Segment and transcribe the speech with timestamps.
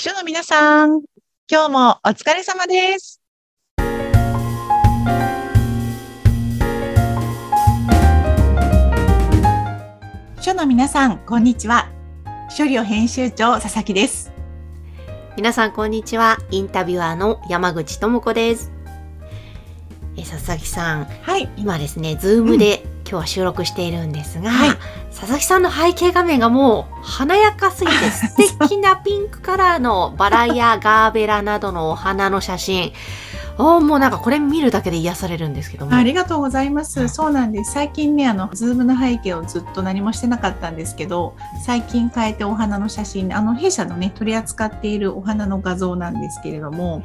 [0.00, 1.02] 秘書の皆さん、
[1.46, 3.20] 今日もお疲れ様です。
[10.38, 11.90] 秘書の皆さん、こんにちは。
[12.48, 14.32] 秘書寮編集長、佐々木です。
[15.36, 16.38] 皆さんこんにちは。
[16.50, 18.72] インタビュアーの山口智子です。
[20.16, 21.46] え佐々木さん、はい。
[21.58, 24.76] 今ですね、ズームで今日は収録しているんですが、はい
[25.10, 32.92] 佐々木さんの背景画面がもう華やかすぎて素敵なピンクカラーのバラやガーベラなどのお花の写真。
[33.58, 35.94] おーもうなんかこれ見るだけで癒されるんですけども。
[35.94, 37.04] ありがとうございまはす。
[37.04, 37.72] いそうなんです。
[37.72, 41.34] 最近ね、あの、ズームの背景をずっと何もしてなかったんですけど、
[41.66, 47.02] 最近変えてお花の写真、あの、弊社のね、取り扱っているお花の画像なんですけれども、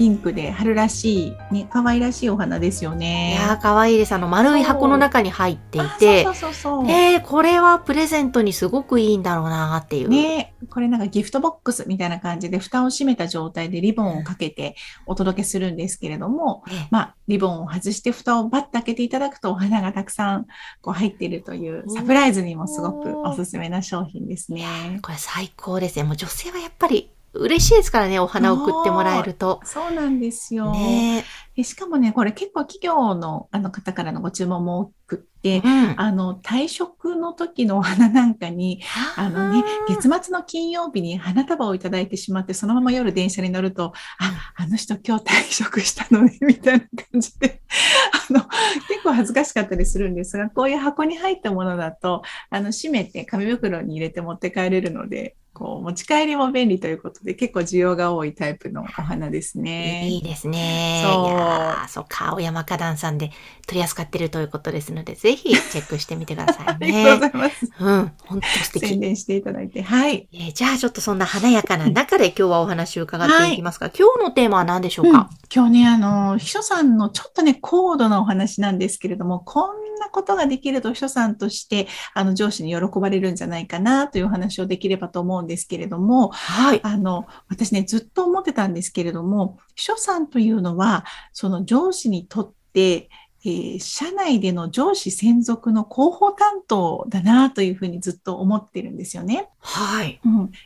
[0.00, 3.34] ピンクで春らしい、ね、可愛らしいお花ですよいね。
[3.34, 4.12] やー可愛いです。
[4.12, 6.90] あの丸い箱の中に入っていてあ、そうそうそうそう。
[6.90, 10.08] えー、これはプレゼントにすごくいいんだろうなーっていう。
[10.08, 14.74] ね、これなんかギフトボックスみたいな感じで蓋を閉めた状態でリボンをかけて
[15.04, 20.46] お届けするんですけれども、ねまあ、リボンを外して蓋をバッと開けていただくとお花がたくさん
[20.80, 24.64] こう入っているというサプライズにもすごくおすすめな商品ですね。
[25.02, 26.04] これ最高ですね。
[26.04, 29.60] もう女性はやっぱり嬉しいですからね、お花を送ってもらえると。
[29.64, 30.72] そうなんですよ。
[30.72, 35.94] ねでしかもね、これ結構企業のあの方からのご注文も多くって、うん。
[35.96, 38.82] あの退職の時のお花なんかに
[39.16, 47.62] あのね、月末の金曜日に花束をいただいてしまって、そのまま夜電車に乗ると、あ、あの人今日退職したのね、みたいな感じで、
[48.30, 48.40] あの、
[48.88, 60.08] 結構恥ずかしかったりするんですが、こういう箱に入ったものだと、あの、閉めて紙袋に入れて持って帰れるので、こう、持ち帰りも便利ということで、結構需要が多いタイプのお花ですね。
[60.08, 61.02] いいですね。
[61.04, 63.30] そういやーそうか、青山花壇さんで
[63.66, 67.32] 取り扱ってるということですので、ぜひチェックしてみてください ありがとうごね。
[67.32, 67.70] ざいます。
[67.78, 68.86] うん、本当素敵。
[68.88, 69.82] 宣伝していただいて。
[69.82, 70.26] はい。
[70.32, 86.80] えーじゃあちょっとそんな華やかな中で今日はお話を伺っていきますが、今日のテーマは何でしょうか、今日ね、あの、秘書さんのちょっとね、高度なお話なんですけれども、こんなことができると秘書さんとして、あの、上司に喜ばれるんじゃないかなというお話をできればと思うんですけれども、はい。
[86.82, 93.08] あの、私ね、ずっと思ってたんですけれども、秘書さんというのは、その上司にとって、
[93.44, 99.48] えー社内での上司専属の広報担当だなというふうにずっと思ってるんですよね。
[99.60, 100.20] はい。
[100.24, 100.58] うん、例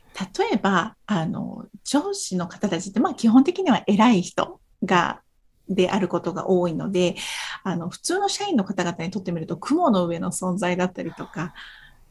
[0.55, 5.21] えば、あの、上司の方たちって、まあ基本的には偉い人が、
[5.69, 7.17] であることが多いので、
[7.63, 11.55] あの、普通の社員の方々にとってみると雲の上の存在だったりとか、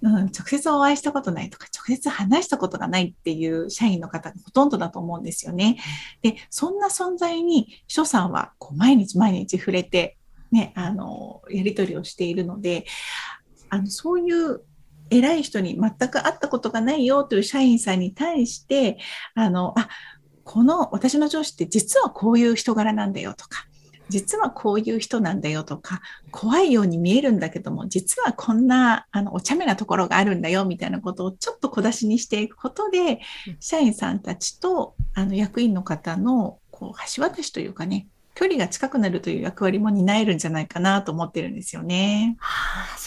[0.01, 5.77] うん、直接お会いしたことないとか、直接話したことがないっていう社員の方がほとんどだと思うんですよね。
[6.21, 10.17] で、そんな存在に秘書さんはこう毎日毎日触れて、
[10.51, 12.85] ね、あの、やり取りをしているので、
[13.69, 14.61] あの、そういう
[15.09, 18.97] 偉い人に全く会ったことがないよという社員さんに対して、
[19.35, 19.87] あの、あ、
[20.43, 23.65] この私の上司って実はこういう人柄なんだよとか、
[24.09, 42.37] 実はこういう人なんだよとか、怖いように見えるんだけども、実はこんな、あの、お茶目なところがあるんだよみたいなことをちょっと小出しにしていくことでうん、社員さんたちと、あの、役員の方の、こう、橋渡しというかね、距離が近くなるという役割も担えるんじゃないかなと思ってるんですよね。
[42.39, 42.97] あ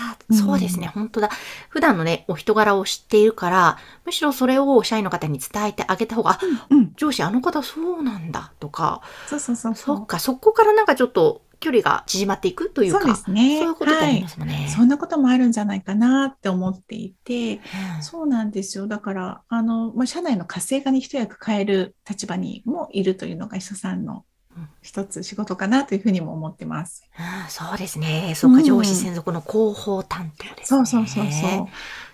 [0.00, 0.24] あ、そっか。
[0.30, 0.88] うんそうですね。
[0.88, 1.30] 本当だ。
[1.68, 6.40] 普段のね、お人柄を知っているから、むしろそれを社員の方に伝えてあげた方が、あ
[6.70, 13.58] うん、上司あの方そうなんだとか、そうそうそうそっか、そこからなんかちょっと距離が縮まっていくというか、そうですね。
[13.58, 14.28] そういうことってあはいりま。
[14.28, 14.72] すもんね。
[14.74, 17.56] そんなこともあるんじゃないかなって思っていて、
[17.96, 18.86] うんそうなんですよ。
[18.86, 24.22] だから、あの、まあ、社内の活性化に一役変える立場にもいるというのが秘書さんのうん
[24.82, 27.04] 一つ仕事かなというふうにも思ってます。
[27.18, 28.34] うんそうですね。
[28.36, 30.64] そうか、うん上司専属の広報担当ですね。
[30.64, 31.68] そうそうそうそう。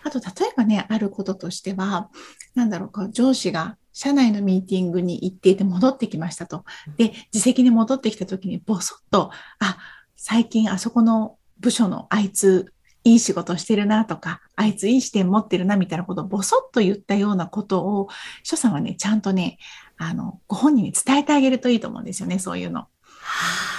[0.04, 2.10] あと、例えばね、あることとしては、
[2.54, 6.64] なんだろう、こう上司が社内のミーティングに行っていて戻ってきましたと。
[6.96, 9.78] で、自責に戻ってきた時にボソッと、あ、
[10.14, 12.72] 最近あそこの部署のあいつ、
[13.04, 18.08] いい仕事してるなとか、あいついい視点持ってるなみたいなことをボソッと言ったようなことを、
[18.42, 19.58] 秘書さんはね、ちゃんとね、
[19.98, 22.80] あの、ご本人に伝えてあげるといいと思うんですよね、そういうの。
[22.80, 22.88] は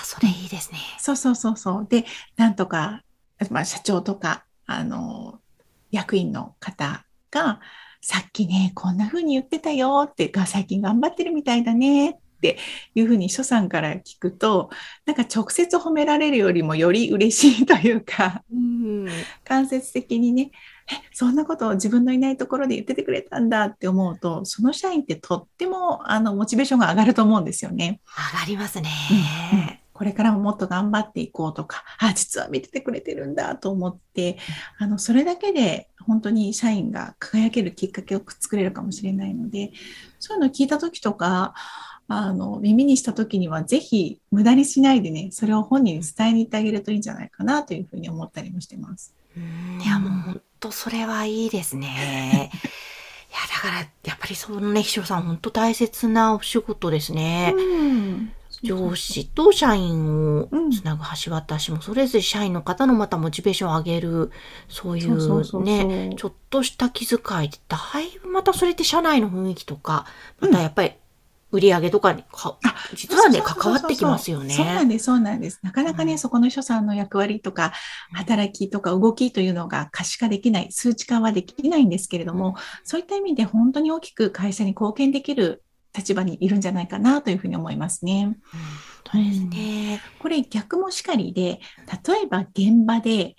[0.01, 0.79] あ、それいいですね。
[0.99, 1.87] そうそうそうそう。
[1.89, 2.05] で、
[2.35, 3.03] なんとか、
[3.49, 5.39] まあ、社長とか、あの、
[5.91, 7.59] 役員の方が、
[8.01, 12.57] さっきね、こんな風に言ってたよって、が最近頑張ってるみたいだねって
[12.95, 14.69] いう風に秘書さんから聞くと、
[15.05, 19.07] なんか直接褒められるよりもより嬉しいというか、うん。
[19.43, 20.49] 間接的にね、え、
[21.13, 28.01] そんなことを自分のいないところで言っててくれたんだって思うと、その社員ってとっても、あの、モチベーションが上がると思うんですよね。
[28.33, 28.89] 上がりますね。
[29.53, 34.37] うんうんこれからももっと頑張っていこうとか、あ、実は見ててくれてるんだと思って、
[34.77, 39.71] あの、それだけで本当に社員が輝けるきっかけを作れるかもしれないので、
[40.19, 41.55] そういうのを聞いた時とか、
[42.07, 49.15] あの、耳にした時には、ぜひ無駄にしないでね、それを本人に伝えに行ってあげるといいんじゃないかなというふうに思ったりもしてます。
[49.35, 52.51] うんいや、もう本当それはいいですね。
[53.29, 57.53] いや、だから、やっぱりそのね、ひろさん、本当大切なお仕事ですね。
[57.55, 58.33] うん
[58.63, 64.31] 上司と社員をつなぐ橋渡しも、それぞれ社員の方のまたモチベーションを上げる、
[64.67, 70.05] そういそうね、ちょっとした気遣いって、だいぶまたそれって社内の雰囲気とか、
[70.39, 70.93] またやっぱり
[71.51, 72.57] 売り上げとかにか、
[72.93, 74.53] 実はね、関わってきますよね。
[74.53, 75.59] そうなんです、そうなんです。
[75.63, 77.73] なかなかね、うんそこの秘書さんの役割とか、
[78.13, 85.63] 働きとか動きというのが可視化できない、数値化はできないんですけれども、そういった意味で本当に大きく会社に貢献できる
[85.95, 88.35] 立場にいるんじゃないかなというふうに思いますね。
[89.15, 90.01] うですね。
[90.19, 91.61] これ逆もしかりで、
[92.07, 93.35] 例えば現場で、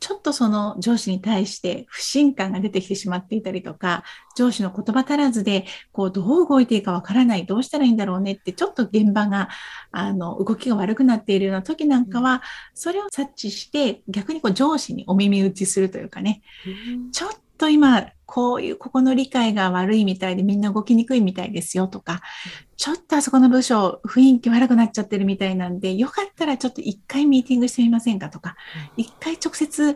[0.00, 4.02] ちょっとその上司に対して不信感が出てきてしまっていたりとか、
[4.34, 9.50] 上司の言葉足らずで、こう、どう動いていいかわからない、どうしたらいいんだろうねって、ちょっと現場が、
[9.92, 12.42] あの、動きが悪くなっているような時なんかは、
[12.72, 16.40] それを察知して、逆にこう上司にお耳打ちするというかね、
[17.12, 17.30] ちょっ
[17.60, 22.22] と今、こういう、ここの理解が悪いみたいでみんな動きにくいみたいですよとか、
[22.78, 28.56] ちょっとあそこの部署雰囲気悪くなっちゃってるみたいなんで、よかったらちょっと一回ミーティングしてみませんかとか、
[28.96, 29.94] 一回直接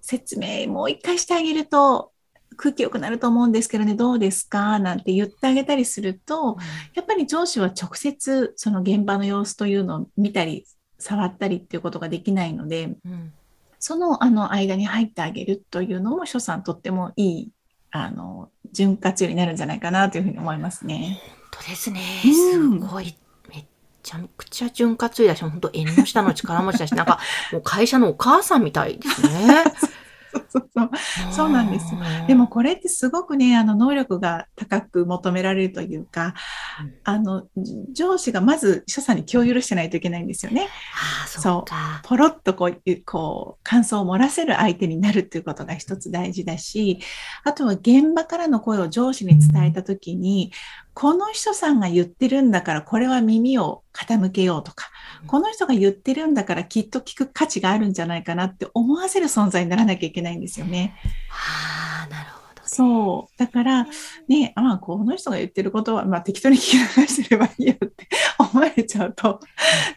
[0.00, 2.10] 説明もう一回してあげると
[2.56, 6.56] 空気良くなると思うんですけどね、どうですかなんて言ってあげたりすると、
[6.94, 10.64] やっぱり上司は直接その現場の様子というのを見たり、
[10.98, 13.32] 触ったりっていうことができないので、うん
[13.78, 17.52] そのあの間に入ってあげるというのも、所さんとってもいい、
[17.90, 21.20] あの、潤滑油になるんじゃないかなというふうに思いますね。
[21.52, 22.00] 本当ですね。
[22.24, 22.28] う
[22.74, 23.16] んすごい。
[23.48, 23.64] めっ
[24.02, 27.20] ちゃくちゃ潤滑油だし、本当縁の下の力持ちだし、なんか、
[27.52, 29.64] もう会社のお母さんみたいですね。
[30.48, 30.90] そうそう
[31.32, 31.50] そう。
[31.50, 37.48] なんですよでも、これってすごくね、あの能力が高く求められるというか、うんあの
[37.92, 40.68] 上司がまず秘書さんに気を許してないといけないんですよね。
[40.94, 42.00] ああ、そうか。
[42.04, 47.00] ポロッとこういうこう感想を漏らせる相手になるっていうことが一つ大事だし、
[47.44, 50.52] あとは現場からの声を上司に伝えたときに、
[50.94, 54.90] この秘書さんが言ってるんだからこれは耳を傾けようとか、
[55.26, 60.94] この人が言ってるんだからきっと聞く価値があるんじゃないかなって思わせる存在にならなきゃいけないんですよね。
[61.30, 62.68] ああ、なるほど、ね。
[62.68, 63.38] そう。
[63.38, 63.86] だから、
[64.28, 68.08] ね、ああ、この人が言ってることは、まあ適当に聞き流してればいいよって
[68.38, 69.40] 思われちゃうと、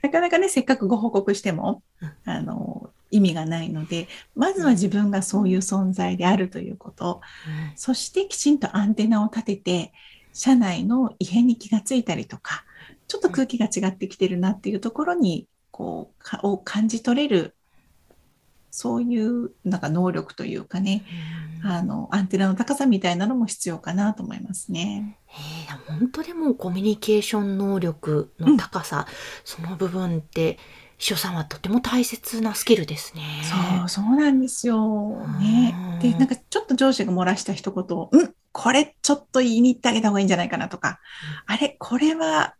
[0.01, 9.93] なかなかね、せっかくご報告してもうん、あの、意味がないので、まずは自分がそういう存在であるということ、うんそしてきちんとアンテナを立てて、
[10.33, 12.63] 社内の異変に気がついたりとか、
[13.07, 17.55] ちょっと空気が違ってきてるなっていうところに、こう、かを感じ取れる、
[18.71, 21.03] そういうなんか能力というかね、
[21.63, 25.17] あの、アンテナの高さみたいなのも必要かなと思いますね。
[25.29, 29.07] えー本当でもコミュニケーション能力の高さ、
[29.43, 30.57] その部分って、
[30.97, 33.23] 秘書さんはとても大切なスキルですね。
[33.43, 35.25] そう、そうなんですよ。
[35.39, 35.99] ねうん。
[35.99, 40.99] で、なんかちょっと上司が漏らした一言を、うん、これちょっと言いに行ってあげた方がいいんじゃないかなとか、
[41.47, 42.53] あれ、これは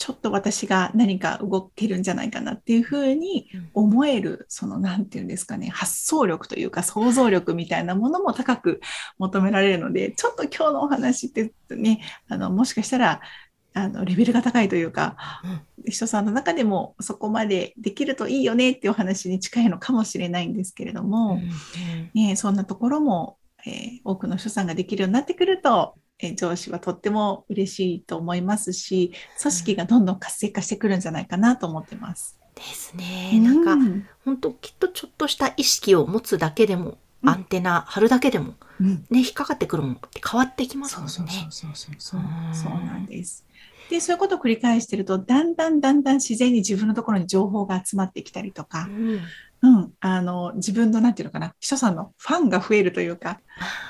[0.00, 3.70] ちょっと私が何か動けるんじゃないかなっていうふうにうん。
[3.74, 8.80] 思える、その、なんていうんですかね、発想力というか想像力みたいなものも高く
[9.18, 13.20] 求められるので、ちょっと今日のお話ってね、あの、もしかしたら、
[13.74, 15.16] あの、レベルが高いというか、
[15.86, 21.10] 人さんの中でもそこまでできるといいよねっていうお話に近いのかもしれないんですけれどうん。
[21.10, 22.10] も、うん。
[22.14, 23.36] ね、そんなところも、
[23.66, 26.02] えー多くの人さんができるようになってくると、えー
[26.36, 32.38] 上司はとっても嬉しいと思いますし、組織がどんどん活性化してくるんじゃないかなと思ってます。
[32.54, 33.38] ですね。
[33.40, 41.10] なんか、うん本当きっとちょっとした意識を持つだけでも、うんアンテナ張るだけでも、うんね、引っかかってくるものって変わってきますもんね。
[41.10, 42.20] そうそうそうそう
[42.54, 43.44] そうなんです。
[43.90, 48.88] で、そういうことを繰り返してると、だんだんだんだん自然に自分のところに情報が集まってきたりとか
[49.62, 49.76] う、ん。
[49.76, 53.40] うん、あの、自分の、なんていうのかな、秘書さんのファンが増えるというか、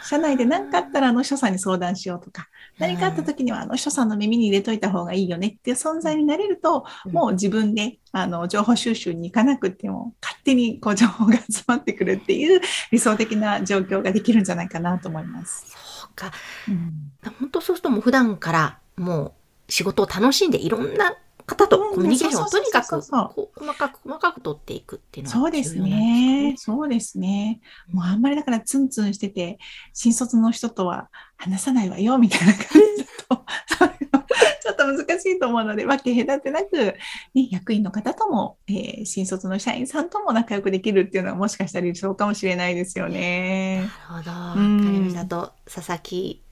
[0.04, 2.48] 社内で何かあったらあの秘書さんに相談しようとか、
[2.78, 7.12] 何かあった時にはあの秘書さんの耳に入れといた方がいいよねっていう存在になれると、うん。
[7.12, 12.60] もう自分であの情報収集に行かなくても、勝手にこう情報が集まってくるっていう
[12.90, 15.66] 理想的な状況ができるんじゃないかなと思います。
[16.00, 16.32] そうか。
[16.68, 17.12] うん。
[17.38, 19.34] 本当そうするともう普段からも
[19.68, 21.14] う仕事を楽しんでいろんな
[21.50, 23.10] 方とうんコミュニケーションをとにかく細
[23.74, 26.50] かく細かく取っていくっていうのそうですが重要なんね。
[26.52, 27.60] ですそうですね。
[27.88, 29.58] うんもうあんまりだからツンツンしてて、
[29.92, 32.62] 新卒の人とは話さないわよ、みたいな感
[32.96, 33.44] じだと、
[34.62, 36.94] ちょっと難しいと思うので、分け隔てなく、
[37.34, 43.88] ね、役員の方とも、えー、新卒の社員さんとも仲良くできるっていうのはもしかしたら理想かもしれないですよね。
[44.08, 44.30] なるほど。
[44.30, 45.26] わかりました。
[45.26, 46.42] と、佐々木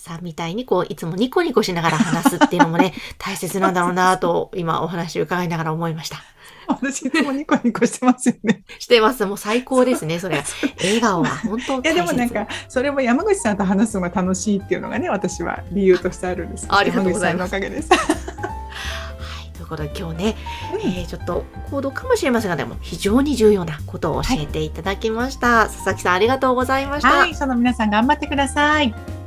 [0.00, 6.22] さんみたいにこういつもニコニコしながら話すっていうのもね 大切なんだろうなと今お話を伺いながら思いました。
[6.68, 8.62] 私いつもニコニコしてますよね。
[8.78, 9.26] してます。
[9.26, 10.20] もう最高ですね。
[10.20, 10.42] それ。
[10.78, 16.66] 笑顔は本当いやでもなんかそれも山口さんと話すのが楽しいっていうのがね私は理由としてあるんです。
[16.68, 17.48] ありがとうございます。
[17.48, 17.88] おかげです。
[17.92, 20.36] はいということで今日ね、
[20.74, 25.58] うん、えー、ちょっと行動かもしれませんがでも非常に重要なことを教えていただきました。
[25.58, 27.10] はい、佐々木さんありがとうございました。
[27.10, 29.19] はい、その皆さん頑張ってください。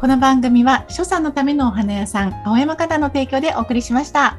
[0.00, 4.38] この番組は、所作のためのお花屋さん、青山方の提供でお送りしました。